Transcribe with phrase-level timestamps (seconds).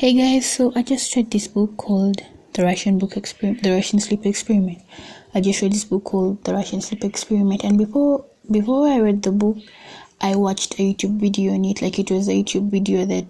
[0.00, 2.22] Hey guys, so I just read this book called
[2.54, 4.78] The Russian Book Experiment, The Russian Sleep Experiment.
[5.34, 9.22] I just read this book called The Russian Sleep Experiment, and before before I read
[9.22, 9.58] the book,
[10.18, 11.82] I watched a YouTube video on it.
[11.82, 13.26] Like it was a YouTube video that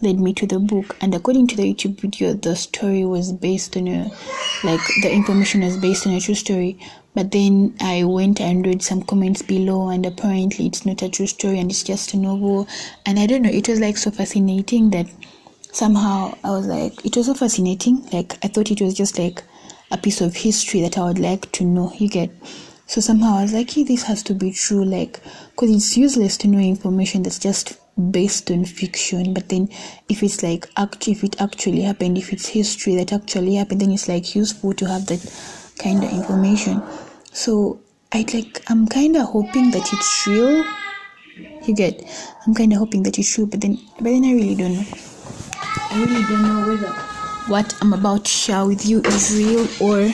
[0.00, 3.76] led me to the book, and according to the YouTube video, the story was based
[3.76, 4.08] on a
[4.62, 6.78] like the information was based on a true story.
[7.14, 11.26] But then I went and read some comments below, and apparently it's not a true
[11.26, 12.68] story and it's just a novel.
[13.04, 15.08] And I don't know, it was like so fascinating that
[15.76, 18.08] somehow I was like, it was so fascinating.
[18.10, 19.42] Like, I thought it was just like
[19.90, 21.92] a piece of history that I would like to know.
[21.98, 22.30] You get.
[22.86, 24.84] So somehow I was like, hey, this has to be true.
[24.84, 27.78] Like, because it's useless to know information that's just
[28.10, 29.34] based on fiction.
[29.34, 29.68] But then
[30.08, 33.92] if it's like, act, if it actually happened, if it's history that actually happened, then
[33.92, 35.20] it's like useful to have that
[35.78, 36.82] kind of information.
[37.32, 37.80] So
[38.12, 40.64] I like, I'm kind of hoping that it's real.
[41.64, 42.02] You get.
[42.46, 45.15] I'm kind of hoping that it's true, but then, but then I really don't know.
[45.90, 46.92] I really don't know whether
[47.48, 50.10] what I'm about to share with you is real or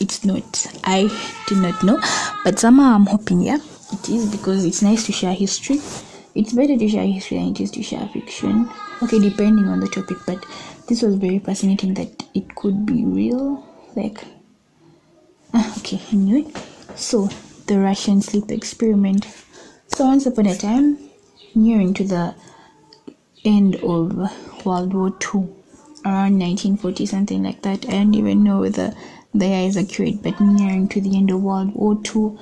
[0.00, 0.66] it's not.
[0.84, 1.08] I
[1.46, 2.00] do not know,
[2.44, 3.58] but somehow I'm hoping, yeah,
[3.92, 5.80] it is because it's nice to share history.
[6.34, 8.68] It's better to share history than it is to share fiction.
[9.02, 10.44] Okay, depending on the topic, but
[10.88, 13.64] this was very fascinating that it could be real.
[13.94, 14.22] Like,
[15.54, 16.50] ah, okay, anyway,
[16.96, 17.28] so
[17.66, 19.26] the Russian sleep experiment.
[19.86, 20.98] So once upon a time,
[21.54, 22.34] nearing to the
[23.44, 25.48] end of World War II,
[26.04, 27.86] around 1940, something like that.
[27.88, 28.94] I don't even know whether
[29.34, 32.38] the year is accurate, but nearing to the end of World War II,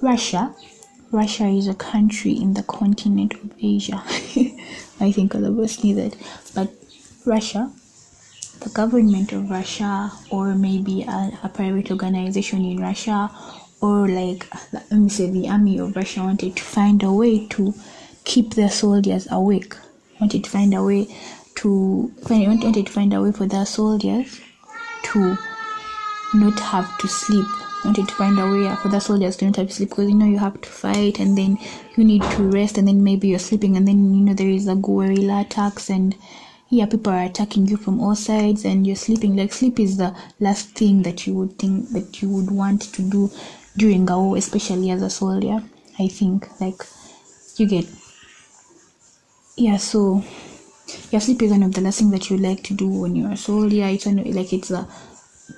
[0.00, 0.54] Russia.
[1.10, 4.02] Russia is a country in the continent of Asia.
[5.00, 6.16] I think all of us knew that.
[6.54, 6.72] But
[7.24, 7.70] Russia,
[8.60, 13.30] the government of Russia, or maybe a, a private organization in Russia,
[13.80, 17.74] or like, let me say, the army of Russia wanted to find a way to
[18.24, 19.76] keep their soldiers awake
[20.20, 21.06] wanted to find a way
[21.56, 24.40] to find wanted to find a way for their soldiers
[25.04, 25.36] to
[26.34, 27.46] not have to sleep.
[27.84, 29.90] Wanted to find a way for the soldiers to not have to sleep.
[29.90, 31.58] Because you know you have to fight and then
[31.96, 34.66] you need to rest and then maybe you're sleeping and then you know there is
[34.66, 36.16] a guerrilla attacks and
[36.70, 39.36] yeah people are attacking you from all sides and you're sleeping.
[39.36, 43.02] Like sleep is the last thing that you would think that you would want to
[43.02, 43.30] do
[43.76, 45.62] during a war especially as a soldier
[45.98, 46.48] i think.
[46.60, 46.80] Like
[47.56, 47.86] you get
[49.56, 50.22] yeah so
[51.10, 53.32] your sleep is one of the last things that you like to do when you're
[53.32, 53.84] a soldier.
[53.86, 54.86] It's one like it's a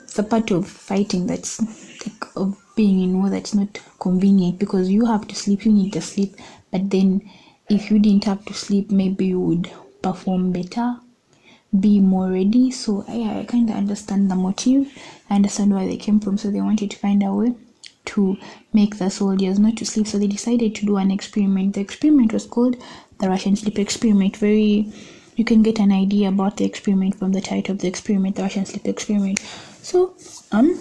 [0.04, 1.60] it's a part of fighting that's
[2.06, 5.92] like of being in war that's not convenient because you have to sleep you need
[5.94, 6.36] to sleep.
[6.70, 7.28] But then
[7.68, 9.70] if you didn't have to sleep maybe you would
[10.02, 10.96] perform better
[11.80, 12.70] be more ready.
[12.70, 14.92] So yeah, i kind of understand the motive.
[15.28, 17.54] I understand where they came from so they wanted to find a way
[18.06, 18.36] to
[18.72, 20.06] make the soldiers not to sleep.
[20.06, 21.74] So they decided to do an experiment.
[21.74, 22.76] The experiment was called
[23.19, 24.93] the russian sleep experiment very
[25.37, 28.43] you can get an idea about the experiment from the title of the experiment the
[28.43, 29.38] russian sleep experiment.
[29.82, 30.15] So
[30.53, 30.78] um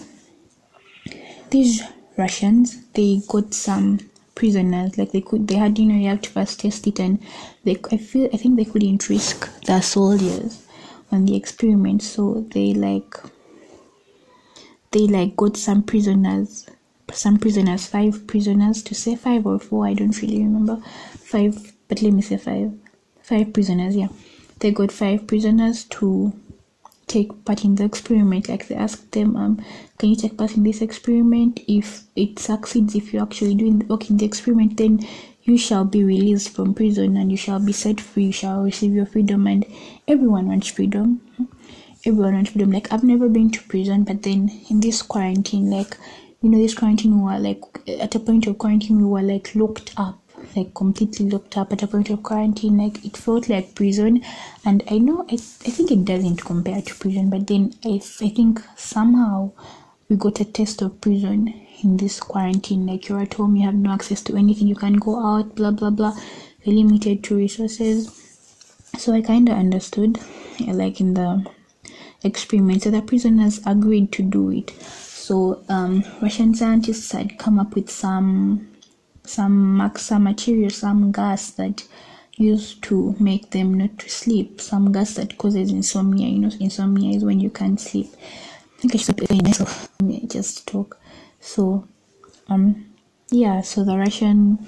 [1.52, 1.82] these
[2.18, 4.00] russians they got some
[4.34, 7.20] prisoners like they could they had you know you have to first test it and
[7.64, 10.66] they i feel i think they couldn't risk the soldiers
[11.12, 12.02] on the experiment.
[12.02, 13.16] So they like
[14.92, 16.68] they like got some prisoners
[17.14, 20.78] some prisoners five prisoners to say five or four i don't really remember
[21.18, 22.72] five but let me say five
[23.22, 24.08] five prisoners yeah.
[24.60, 26.34] They got five prisoners to
[27.08, 29.64] take part in the experiment like they asked them um
[30.00, 31.60] can you take part in this experiment?
[31.68, 35.06] If it succeeds if you actually doing the work in the experiment then
[35.44, 38.94] you shall be released from prison and you shall be set free you shall receive
[38.94, 39.46] your freedom.
[39.48, 39.66] And
[40.08, 41.22] everyone wants freedom.
[42.06, 42.72] Everyone wants freedom.
[42.72, 45.98] Like i've never been to prison but then in this quarantine like
[46.42, 47.62] you know this quarantine we were like
[48.00, 50.20] at a point of quarantine we were like locked up
[50.56, 54.24] like completely locked up at a point of quarantine like it felt like prison.
[54.64, 58.30] And i know i, I think it doesn't compare to prison but then I, I
[58.30, 59.52] think somehow
[60.10, 62.86] we got a taste of prison in this quarantine.
[62.86, 65.72] Like you're at home you have no access to anything you can't go out blah
[65.72, 66.16] blah blah
[66.64, 68.10] you're limited to resources.
[68.98, 70.20] So i kind of understood
[70.68, 71.46] like in the
[72.24, 74.72] experiment so the prisoners agreed to do it.
[74.82, 78.75] So um, russian scientists had come up with some
[79.28, 81.84] some some material some gas that
[82.38, 84.60] used to make them not to sleep.
[84.60, 86.28] Some gas that causes insomnia.
[86.28, 88.08] You know insomnia is when you can't sleep.
[88.14, 89.90] I think i should be myself
[90.28, 91.00] just talk.
[91.40, 91.88] So
[92.48, 92.86] um
[93.32, 94.60] yeah so the russian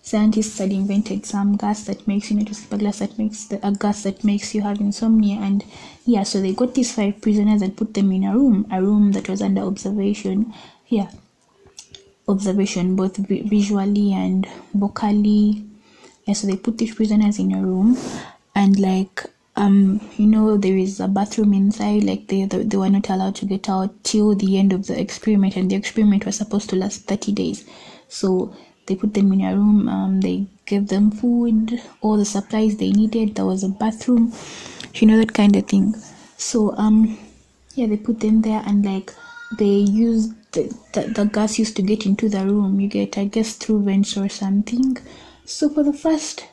[0.00, 3.44] scientists had invented some gas that makes you know to sleep a gas that makes
[3.46, 5.38] the, a gas that makes you have insomnia.
[5.40, 5.64] And
[6.04, 9.12] yeah so they got these five prisoners and put them in a room a room
[9.12, 10.54] that was under observation.
[10.88, 11.10] Yeah
[12.28, 15.64] observation both visually and vocally.
[16.26, 17.96] And so they put these prisoners in a room
[18.54, 19.24] and like
[19.54, 23.34] um you know there is a bathroom inside like they, they they were not allowed
[23.36, 26.76] to get out till the end of the experiment and the experiment was supposed to
[26.76, 27.64] last 30 days.
[28.08, 28.54] So
[28.86, 32.90] they put them in a room um they gave them food all the supplies they
[32.90, 33.36] needed.
[33.36, 34.32] There was a bathroom
[34.94, 35.94] you know that kind of thing.
[36.36, 37.16] So um
[37.74, 39.14] yeah they put them there and like
[39.58, 43.24] they used the, the, the gas used to get into the room you get i
[43.24, 44.96] guess through vents or something.
[45.44, 46.46] So for the first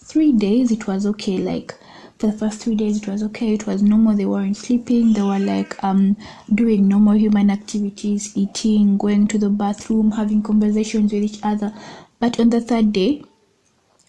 [0.00, 1.74] three days it was okay like
[2.18, 3.54] for the first three days it was okay.
[3.54, 6.16] It was normal they weren't sleeping they were like um
[6.52, 11.72] doing normal human activities eating going to the bathroom having conversations with each other.
[12.18, 13.22] But on the third day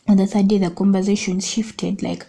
[0.08, 2.26] on the third day the conversations shifted like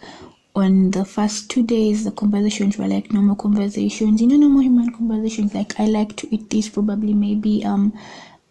[0.56, 4.22] on the first two days the conversations were like normal conversations.
[4.22, 7.92] You know normal human conversations like i like to eat this probably maybe um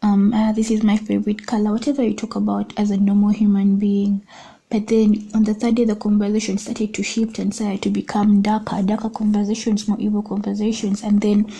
[0.03, 3.77] um ah, this is my favorite color whatever you talk about as a normal human
[3.77, 4.21] being.
[4.69, 8.43] But then on the third day the conversation started to shift and started to become
[8.43, 11.01] darker darker conversations more evil conversations.
[11.01, 11.51] And then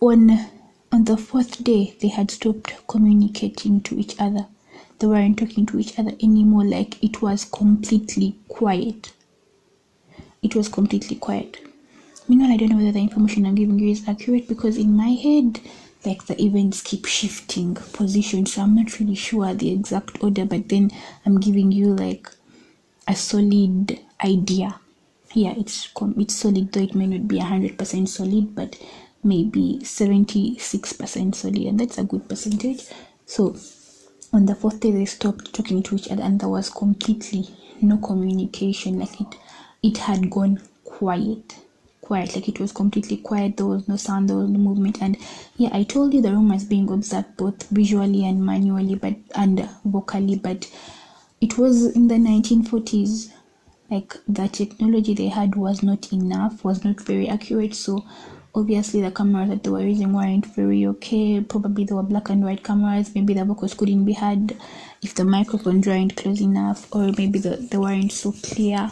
[0.00, 0.40] on
[0.90, 4.46] on the fourth day they had stopped communicating to each other.
[4.98, 9.12] They weren't talking to each other anymore like it was completely quiet
[10.42, 11.58] it was completely quiet.
[12.28, 15.08] Meanwhile i don't know whether the information i'm giving you is accurate because in my
[15.08, 15.60] head
[16.04, 20.68] like the events keep shifting position so i'm not really sure the exact order but
[20.68, 20.90] then
[21.26, 22.28] i'm giving you like
[23.08, 24.78] a solid idea.
[25.34, 28.78] Yeah it's it's solid though it may not be 100% solid but
[29.24, 32.84] maybe 76% solid and that's a good percentage.
[33.26, 33.56] So
[34.32, 37.48] on the fourth day they stopped talking to each other and there was completely
[37.80, 39.34] no communication like it
[39.82, 41.56] it had gone quiet
[42.02, 45.16] quiet like it was completely quiet there was no sound there was no movement and
[45.56, 49.68] yeah i told you the room was being observed both visually and manually but and
[49.84, 50.68] vocally but
[51.40, 53.32] it was in the 1940s
[53.90, 58.04] like the technology they had was not enough was not very accurate so
[58.54, 62.44] obviously the cameras that they were using weren't very okay probably they were black and
[62.44, 64.56] white cameras maybe the vocals couldn't be heard
[65.02, 68.90] if the microphones weren't close enough or maybe the, they weren't so clear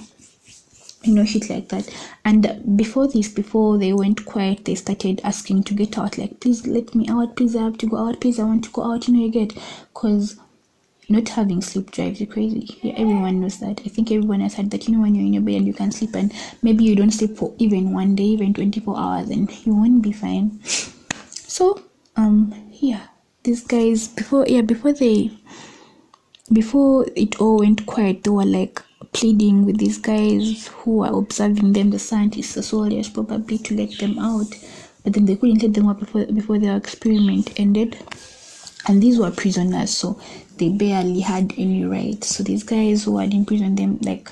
[1.02, 1.88] you know shit like that.
[2.24, 6.66] And before this before they went quiet they started asking to get out like please
[6.66, 9.08] let me out please i have to go out please i want to go out
[9.08, 9.54] you know you get
[9.94, 10.38] because
[11.10, 12.78] not having sleep drives you crazy.
[12.82, 13.80] Yeah everyone knows that.
[13.84, 15.74] I think everyone has had that you know when you're in your bed and you
[15.74, 16.32] can sleep and
[16.62, 20.12] maybe you don't sleep for even one day even 24 hours and you won't be
[20.12, 20.60] fine.
[20.64, 21.82] So
[22.16, 23.06] um yeah
[23.42, 25.30] these guys before yeah before they
[26.52, 31.72] before it all went quiet they were like pleading with these guys who were observing
[31.72, 34.46] them the scientists the soldiers probably to let them out.
[35.02, 37.98] But then they couldn't let them out before before their experiment ended.
[38.86, 40.20] And these were prisoners so
[40.58, 42.36] they barely had any rights.
[42.36, 44.30] So these guys who had imprisoned them like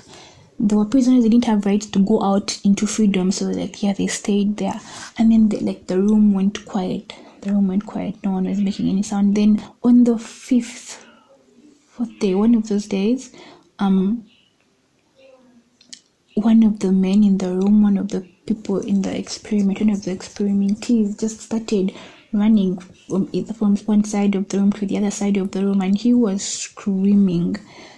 [0.61, 3.33] they were prisoners they didn't have rights to go out into freedom.
[3.33, 4.81] So like yeah they stayed there.
[5.19, 7.13] And then the, like the room went quiet.
[7.41, 8.17] The room went quiet.
[8.25, 9.37] No one was making any sound.
[9.37, 11.05] Then on the fifth
[11.89, 13.35] fourth day one of those days
[13.81, 14.25] um
[16.39, 19.91] one of the men in the room one of the people in the experiment one
[19.91, 21.93] of the experimentees just started
[22.33, 25.65] running from either from one side of the room to the other side of the
[25.65, 27.57] room and he was screaming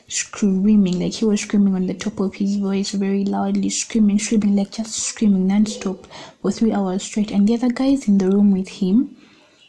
[0.08, 4.56] screaming like he was screaming on the top of his voice very loudly screaming screaming
[4.56, 6.06] like just screaming non-stop
[6.42, 7.30] for three hours straight.
[7.30, 9.16] And the other guys in the room with him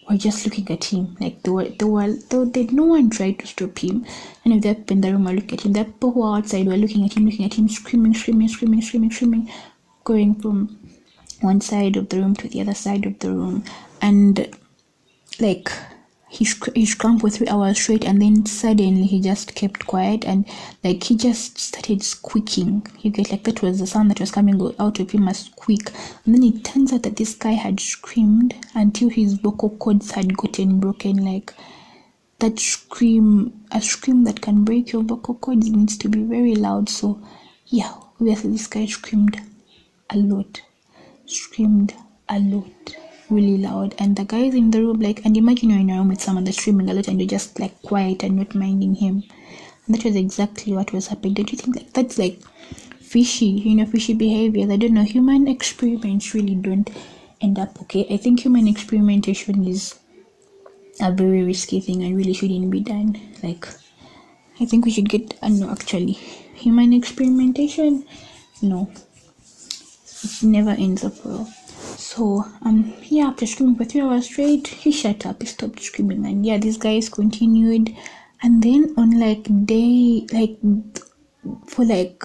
[0.09, 1.15] were just looking at him.
[1.19, 2.13] Like they were they were
[2.45, 4.05] they no one tried to stop him.
[4.43, 6.37] And if the people in the room were looking at him the people who were
[6.37, 9.51] outside were looking at him looking at him screaming screaming screaming screaming screaming
[10.03, 10.77] going from
[11.41, 13.63] one side of the room to the other side of the room.
[14.01, 14.55] And
[15.39, 15.71] like
[16.31, 20.23] he sc- he screamed for three hours straight and then suddenly he just kept quiet
[20.23, 20.45] and
[20.81, 22.87] like he just started squeaking.
[23.01, 25.91] You get like that was the sound that was coming out of him as squeak.
[26.25, 30.37] And then it turns out that this guy had screamed until his vocal cords had
[30.37, 31.53] gotten broken like
[32.39, 36.87] that scream a scream that can break your vocal cords needs to be very loud.
[36.87, 37.21] So
[37.67, 39.41] yeah obviously this guy screamed
[40.09, 40.61] a lot
[41.25, 41.93] screamed
[42.29, 42.95] a lot
[43.31, 43.95] really loud.
[43.97, 46.43] And the guys in the room like and imagine you're in a room with someone
[46.43, 49.23] that's screaming a lot and you're just like quiet and not minding him.
[49.85, 51.33] And that was exactly what was happening.
[51.33, 52.39] Don't you think like that's like
[52.99, 55.03] fishy you know fishy behaviors i don't know.
[55.03, 56.89] Human experiments really don't
[57.41, 58.05] end up okay.
[58.09, 59.99] I think human experimentation is
[60.99, 63.19] a very risky thing and really shouldn't be done.
[63.43, 63.67] Like
[64.59, 68.05] i think we should get uh, no actually human experimentation
[68.61, 68.91] no.
[70.23, 71.51] It never ends up well
[71.97, 76.25] so um yeah after screaming for three hours straight he shut up he stopped screaming
[76.25, 77.95] and yeah these guys continued
[78.43, 80.57] and then on like day like
[81.67, 82.23] for like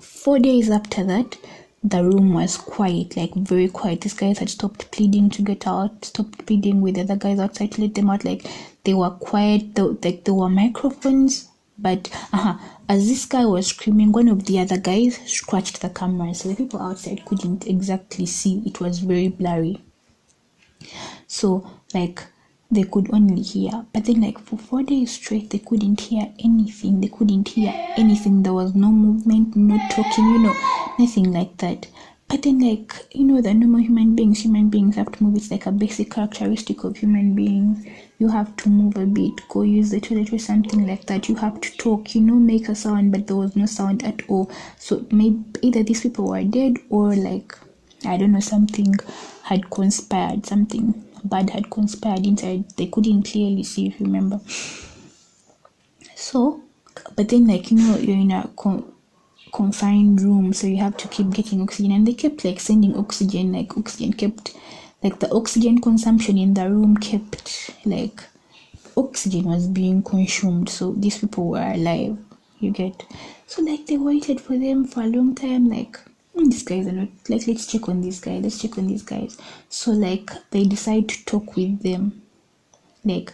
[0.00, 1.36] four days after that,
[1.82, 4.00] the room was quiet, like very quiet.
[4.00, 7.72] These guys had stopped pleading to get out, stopped pleading with the other guys outside
[7.72, 8.24] to let them out.
[8.24, 8.46] Like
[8.84, 9.74] they were quiet.
[9.74, 11.48] Though, like there were microphones,
[11.78, 16.34] but uh-huh, as this guy was screaming, one of the other guys scratched the camera,
[16.34, 18.62] so the people outside couldn't exactly see.
[18.64, 19.82] It was very blurry.
[21.26, 22.22] So like
[22.70, 23.86] they could only hear.
[23.92, 27.00] But then, like for four days straight, they couldn't hear anything.
[27.00, 28.42] They couldn't hear anything.
[28.42, 30.54] There was no movement, no talking, you know,
[30.98, 31.86] nothing like that.
[32.28, 35.36] But then, like you know, the normal human beings, human beings have to move.
[35.36, 37.86] It's like a basic characteristic of human beings.
[38.18, 41.28] You have to move a bit, go use the toilet or something like that.
[41.28, 44.28] You have to talk, you know, make a sound, but there was no sound at
[44.28, 44.50] all.
[44.78, 47.56] So maybe either these people were dead or like
[48.04, 48.94] I don't know, something
[49.44, 52.70] had conspired, something bad had conspired inside.
[52.76, 54.40] They couldn't clearly see, if you remember.
[56.14, 56.62] So,
[57.14, 58.92] but then, like, you know, you're in a con-
[59.52, 61.92] confined room, so you have to keep getting oxygen.
[61.92, 64.56] And they kept, like, sending oxygen, like, oxygen kept,
[65.02, 68.22] like, the oxygen consumption in the room kept, like,
[68.96, 70.68] oxygen was being consumed.
[70.68, 72.18] So these people were alive,
[72.60, 73.04] you get.
[73.46, 75.98] So, like, they waited for them for a long time, like,
[76.36, 79.02] Hmm, these guys are not like let's check on this guy let's check on these
[79.02, 79.38] guys
[79.70, 82.20] so like they decide to talk with them
[83.04, 83.32] like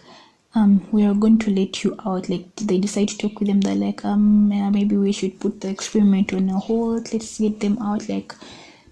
[0.55, 3.61] um we are going to let you out like they decide to talk with them
[3.61, 7.77] they're like um maybe we should put the experiment on a hold let's get them
[7.81, 8.33] out like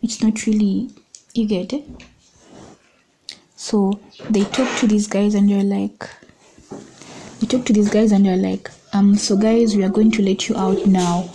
[0.01, 0.89] it's not really
[1.33, 1.85] you get it
[3.55, 3.99] so
[4.29, 6.09] they talk to these guys and they're like
[7.39, 10.23] they talk to these guys and they're like um so guys we are going to
[10.23, 11.29] let you out now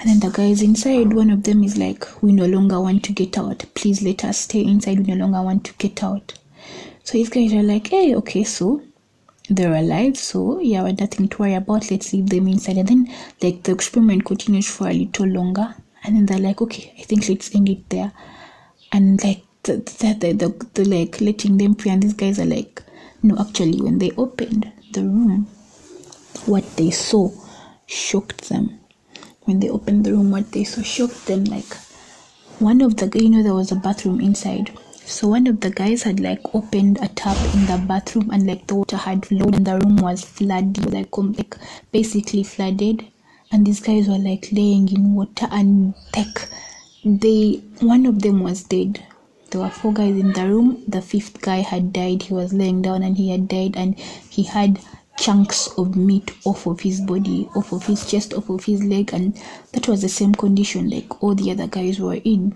[0.00, 3.12] and then the guys inside, one of them is like, We no longer want to
[3.12, 3.64] get out.
[3.74, 4.98] Please let us stay inside.
[4.98, 6.34] We no longer want to get out.
[7.02, 8.80] So these guys are like, Hey, okay, so
[9.48, 10.16] they're alive.
[10.16, 11.90] So yeah, we're nothing to worry about.
[11.90, 12.76] Let's leave them inside.
[12.78, 15.74] And then like the experiment continues for a little longer.
[16.04, 18.12] And then they're like, Okay, I think let's end it there.
[18.92, 21.90] And like the the, the, the, the like letting them free.
[21.90, 22.82] And these guys are like,
[23.22, 25.46] No, actually, when they opened the room,
[26.46, 27.30] what they saw
[27.86, 28.78] shocked them
[29.44, 31.74] when they opened the room what they saw shocked them like
[32.58, 34.70] one of the you know there was a bathroom inside
[35.08, 38.66] so one of the guys had like opened a tap in the bathroom and like
[38.66, 41.56] the water had flowed and the room was flooded like, like
[41.90, 43.06] basically flooded.
[43.50, 46.48] And these guys were like laying in water and like
[47.04, 49.02] they one of them was dead.
[49.50, 50.84] There were four guys in the room.
[50.86, 52.24] The fifth guy had died.
[52.24, 54.78] He was laying down and he had died and he had
[55.18, 59.12] chunks of meat off of his body, off of his chest, off of his leg,
[59.12, 59.36] and
[59.72, 62.54] that was the same condition like all the other guys were in.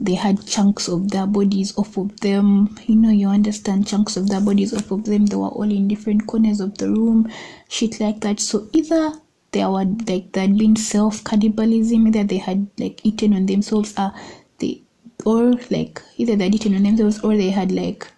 [0.00, 2.76] They had chunks of their bodies off of them.
[2.86, 5.26] You know, you understand chunks of their bodies off of them.
[5.26, 7.30] They were all in different corners of the room,
[7.68, 8.40] shit like that.
[8.40, 9.12] So either
[9.52, 13.92] they were like they had been self cannibalism, either they had like eaten on themselves,
[13.96, 14.10] uh,
[14.58, 14.82] they
[15.26, 18.10] or like either they had eaten on themselves or they had like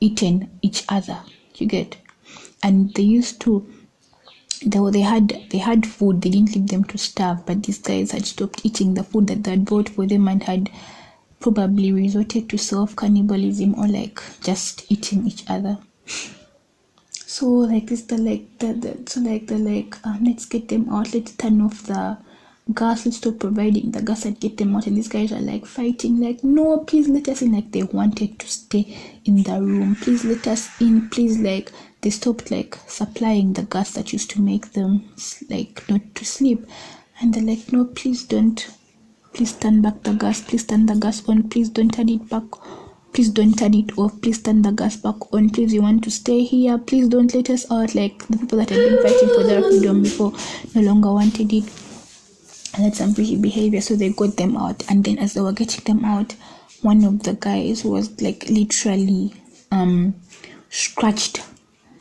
[0.00, 1.20] eaten each other.
[1.54, 1.96] You get
[2.62, 3.66] and they used to
[4.64, 7.78] they, were, they had they had food they didn't leave them to starve but these
[7.78, 10.70] guys had stopped eating the food that they had bought for them and had
[11.42, 15.76] probably resorted to self cannibalism or like just eating each other.
[17.26, 20.88] So like it's the like the, the so like the like um, let's get them
[20.88, 21.12] out.
[21.12, 22.18] Let's turn off the
[22.72, 23.04] gas.
[23.04, 24.86] Let's stop providing the gas and get them out.
[24.86, 27.52] And these guys are like fighting like no please let us in.
[27.52, 29.96] Like they wanted to stay in the room.
[29.96, 31.08] Please let us in.
[31.10, 31.72] Please like
[32.02, 35.08] they stopped like supplying the gas that used to make them
[35.50, 36.66] like not to sleep.
[37.20, 38.68] And they're like no please don't
[39.32, 40.40] please turn back the gas.
[40.42, 41.48] Please turn the gas on.
[41.48, 42.44] Please don't turn it back.
[43.12, 44.20] Please don't turn it off.
[44.22, 45.50] Please turn the gas back on.
[45.50, 46.78] Please you want to stay here?
[46.78, 47.94] Please don't let us out.
[47.94, 50.32] Like the people that had been fighting for their freedom before
[50.74, 51.64] no longer wanted it.
[52.74, 53.80] And that's some pretty behavior.
[53.80, 54.82] So they got them out.
[54.90, 56.34] And then as they were getting them out
[56.82, 59.32] one of the guys was like literally
[59.70, 60.14] um
[60.68, 61.42] scratched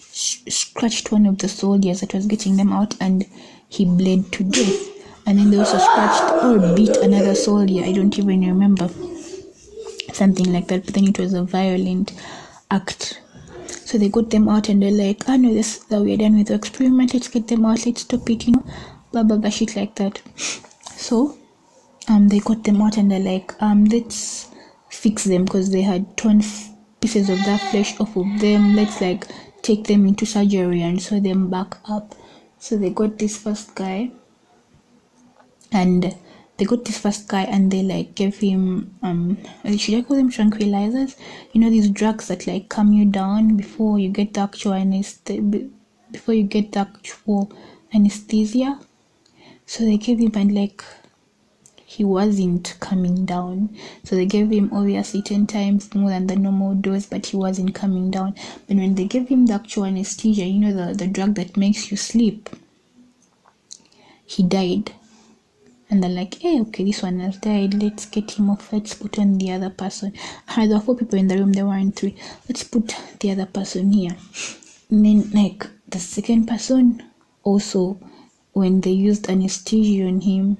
[0.09, 3.25] scratched one of the soldiers that was getting them out and
[3.69, 5.00] he bled to death.
[5.31, 7.85] And then they also scratched or beat another soldier.
[7.85, 8.89] I don't even remember
[10.11, 10.83] something like that.
[10.83, 12.11] But then it was a violent
[12.69, 13.21] act.
[13.65, 16.37] So they got them out and they're like, "I oh, know this that we're done
[16.37, 17.13] with the experiment.
[17.13, 17.85] Let's get them out.
[17.85, 18.45] Let's stop it.
[18.45, 18.65] You know,
[19.13, 20.21] blah blah blah shit like that."
[20.97, 21.37] So,
[22.09, 24.49] um, they got them out and they're like, "Um, let's
[24.89, 26.43] fix them because they had torn
[26.99, 28.75] pieces of that flesh off of them.
[28.75, 29.27] Let's like
[29.61, 32.15] take them into surgery and sew them back up.
[32.59, 34.11] So they got this first guy
[35.71, 36.15] and
[36.57, 39.37] they got this first guy and they like gave him um
[39.77, 41.17] should I call them tranquilizers?
[41.53, 45.69] You know these drugs that like calm you down before you get the actual anesthesia
[46.11, 47.51] before you get the actual
[47.93, 48.79] anesthesia.
[49.65, 50.83] So they gave him and like
[51.85, 53.75] he wasn't coming down.
[54.03, 57.75] So they gave him obviously 10 times more than the normal dose, but he wasn't
[57.75, 58.35] coming down.
[58.67, 61.91] But when they gave him the actual anesthesia, you know, the, the drug that makes
[61.91, 62.49] you sleep,
[64.25, 64.93] he died.
[65.91, 67.73] And they're like, hey, okay, this one has died.
[67.73, 68.71] Let's get him off.
[68.71, 70.13] Let's put on the other person.
[70.47, 71.51] Uh, there were four people in the room.
[71.51, 72.15] There weren't three.
[72.47, 74.15] Let's put the other person here.
[74.89, 77.03] And then, like, the second person
[77.43, 77.99] also,
[78.53, 80.57] when they used anesthesia on him,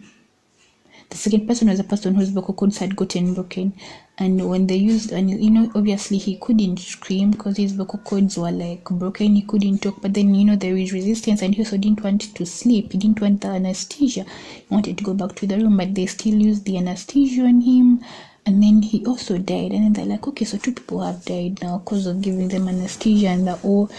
[1.11, 3.73] the second person was a person whose vocal cords had gotten broken.
[4.17, 8.37] And when they used, and you know, obviously he couldn't scream because his vocal cords
[8.37, 9.35] were like broken.
[9.35, 10.01] He couldn't talk.
[10.01, 12.93] But then, you know, there is resistance, and he also didn't want to sleep.
[12.93, 14.23] He didn't want the anesthesia.
[14.23, 17.59] He wanted to go back to the room, but they still used the anesthesia on
[17.61, 18.03] him.
[18.45, 19.71] And then he also died.
[19.71, 22.69] And then they're like, okay, so two people have died now because of giving them
[22.69, 23.91] anesthesia, and they're all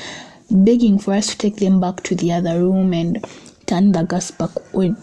[0.50, 3.23] begging for us to take them back to the other room and
[3.66, 4.97] turn the gas back on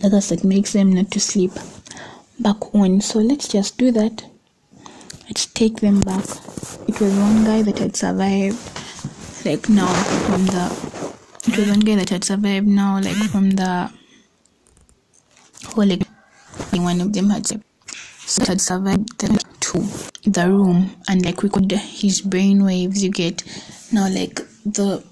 [0.00, 1.52] the gas that makes them not to sleep
[2.38, 3.00] back on.
[3.00, 4.24] So let's just do that.
[5.26, 6.24] Let's take them back.
[6.88, 8.58] It was one guy that had survived
[9.44, 9.92] like now
[10.26, 10.64] from the
[11.46, 13.90] it was one guy that had survived now like from the
[15.66, 16.06] whole like
[16.72, 17.60] one of them had so
[18.46, 23.42] had survived the, to the room and like we could his brain waves you get.
[23.92, 25.04] Now like the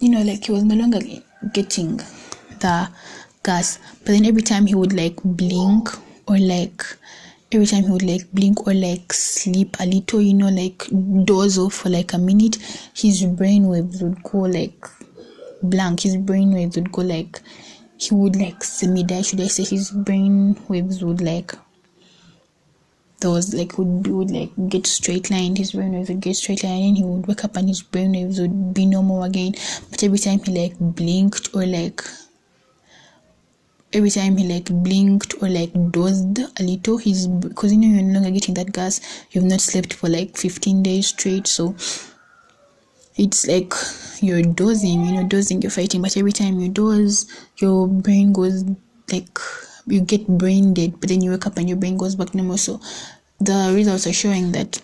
[0.00, 1.00] you know like he was no longer
[1.52, 1.96] getting
[2.60, 2.88] the
[3.48, 5.88] gas but then every time he would like blink
[6.26, 6.84] or like
[7.52, 10.86] every time he would like blink or like sleep a little you know like
[11.24, 12.56] doze off for like a minute
[12.94, 14.86] his brain waves would go like
[15.62, 16.00] blank.
[16.00, 17.40] His brain waves would go like
[17.96, 20.34] he would like semi die should i say his brain
[20.68, 21.52] waves would like
[23.20, 26.82] those like would would like get straight line his brain waves would get straight line
[26.88, 29.52] and he would wake up and his brain waves would be normal again.
[29.90, 32.04] But every time he like blinked or like
[33.92, 38.02] every time he like blinked or like dozed a little he's because you know you're
[38.02, 41.74] no longer getting that gas you've not slept for like 15 days straight so
[43.16, 43.72] it's like
[44.20, 48.64] you're dozing you know dozing you're fighting but every time you doze your brain goes
[49.10, 49.38] like
[49.88, 52.58] you get brain dead but then you wake up and your brain goes back normal.
[52.58, 52.80] So
[53.40, 54.80] the results are showing that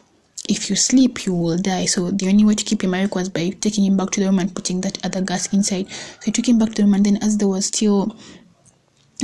[0.48, 1.86] if you sleep you will die.
[1.86, 4.26] So the only way to keep him awake was by taking him back to the
[4.26, 5.90] room and putting that other gas inside.
[5.90, 8.16] So he took him back to the room and then as there was still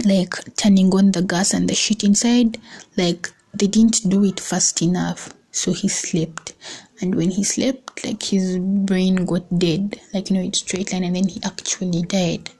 [0.05, 2.59] like turning on the gas and the shit inside
[2.97, 6.55] like they didn't do it fast enough so he slept
[7.01, 11.05] and when he slept like his brain got dead like you know it's straight line
[11.05, 12.51] and then he actually died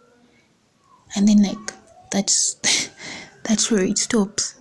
[1.15, 1.73] and then like
[2.11, 2.91] that's
[3.45, 4.57] that's where it stops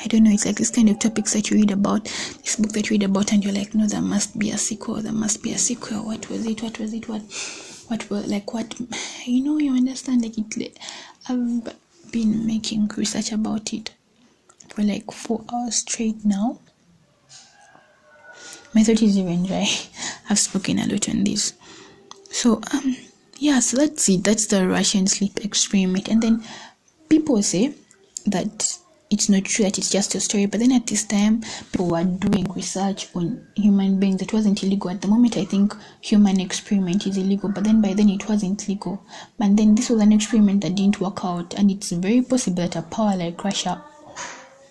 [0.00, 2.70] I don't know, it's like this kind of topics that you read about, this book
[2.72, 5.42] that you read about, and you're like, no, there must be a sequel, there must
[5.42, 6.04] be a sequel.
[6.04, 6.62] What was it?
[6.62, 7.08] What was it?
[7.08, 7.22] What,
[7.88, 8.76] what were like, what,
[9.26, 10.22] you know, you understand?
[10.22, 10.78] Like, it,
[11.28, 11.74] I've
[12.10, 13.94] been making research about it
[14.68, 16.60] for like four hours straight now.
[18.74, 19.66] My throat is even dry.
[20.30, 21.54] I've spoken a lot on this.
[22.30, 22.96] So, um,
[23.38, 24.18] yeah, so let's see.
[24.18, 26.08] That's the Russian sleep experiment.
[26.08, 26.44] And then
[27.08, 27.74] people say
[28.26, 28.78] that
[29.10, 31.40] it's not true that it's just a story but then at this time
[31.72, 34.20] people were doing research on human beings.
[34.20, 34.90] It wasn't illegal.
[34.90, 38.68] At the moment i think human experiment is illegal but then by then it wasn't
[38.68, 39.02] legal.
[39.38, 42.76] But then this was an experiment that didn't work out and it's very possible that
[42.76, 43.82] a power like russia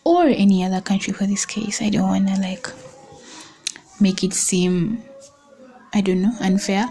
[0.04, 2.68] or any other country for this case i don't want to like
[4.00, 5.04] make it seem
[5.94, 6.90] i don't know unfair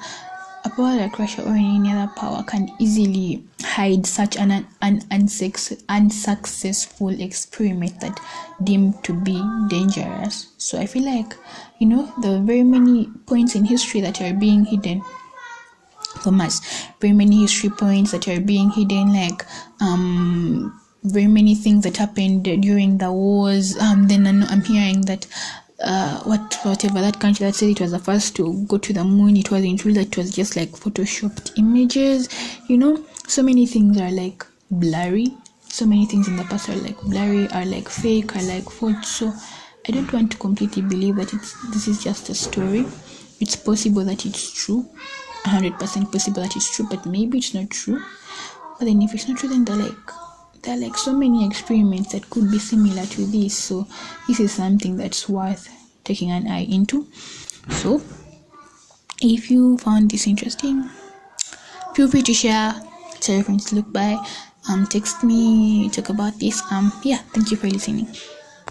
[0.66, 5.82] a power like Russia or any other power can easily hide such an, an unsuccess,
[5.88, 8.20] unsuccessful experiment that
[8.64, 10.52] deemed to be dangerous.
[10.58, 11.36] So I feel like,
[11.78, 15.02] you know, there are very many points in history that are being hidden
[16.22, 16.60] from us.
[17.00, 19.44] Very many history points that are being hidden, like
[19.80, 23.78] um, very many things that happened during the wars.
[23.78, 25.26] Um, then I'm hearing that
[25.80, 29.04] uh, what whatever that country that said it was the first to go to the
[29.04, 29.36] moon?
[29.36, 32.28] It wasn't true that it was just like photoshopped images.
[32.68, 35.34] You know so many things are like blurry.
[35.68, 39.08] So many things in the past are like blurry are like fake are like false
[39.08, 39.30] so
[39.86, 42.86] i don't want to completely believe that it's this is just a story.
[43.40, 44.88] It's possible that it's true.
[45.44, 48.02] 100% possible that it's true but maybe it's not true.
[48.78, 50.25] But then if it's not true then they're like
[50.66, 53.56] there are like so many experiments that could be similar to this.
[53.56, 53.86] So
[54.26, 55.70] this is something that's worth
[56.02, 57.06] taking an eye into.
[57.70, 58.02] So
[59.22, 60.90] if you found this interesting
[61.94, 62.74] feel free to share
[63.20, 64.18] tell your friends to look by
[64.68, 66.60] um text me talk about this.
[66.70, 68.08] Um yeah thank you for listening